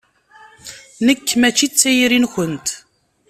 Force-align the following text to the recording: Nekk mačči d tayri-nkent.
Nekk 1.05 1.27
mačči 1.39 1.67
d 1.71 1.73
tayri-nkent. 1.73 2.67